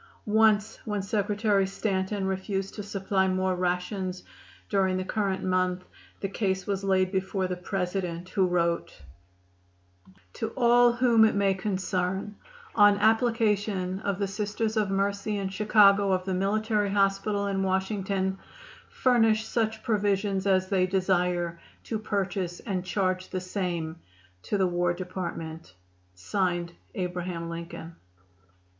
Once 0.25 0.79
when 0.83 0.99
Secretary 1.03 1.67
Stanton 1.67 2.25
refused 2.25 2.73
to 2.73 2.81
supply 2.81 3.27
more 3.27 3.55
rations 3.55 4.23
during 4.67 4.97
the 4.97 5.05
current 5.05 5.43
month 5.43 5.85
the 6.21 6.27
case 6.27 6.65
was 6.65 6.83
laid 6.83 7.11
before 7.11 7.45
the 7.45 7.55
President, 7.55 8.27
who 8.29 8.47
wrote: 8.47 8.99
"To 10.33 10.53
all 10.57 10.91
whom 10.93 11.23
it 11.23 11.35
may 11.35 11.53
concern: 11.53 12.35
On 12.73 12.97
application 12.97 13.99
of 13.99 14.17
the 14.17 14.25
Sisters 14.27 14.75
of 14.75 14.89
Mercy 14.89 15.37
in 15.37 15.49
Chicago 15.49 16.11
of 16.11 16.25
the 16.25 16.33
Military 16.33 16.89
Hospital 16.89 17.45
in 17.45 17.61
Washington 17.61 18.39
furnish 18.89 19.45
such 19.45 19.83
provisions 19.83 20.47
as 20.47 20.67
they 20.69 20.87
desire 20.87 21.59
to 21.83 21.99
purchase 21.99 22.59
and 22.61 22.83
charge 22.83 23.29
the 23.29 23.39
same 23.39 23.97
to 24.41 24.57
the 24.57 24.65
War 24.65 24.95
Department. 24.95 25.75
ABRAHAM 26.95 27.49
LINCOLN." 27.51 27.95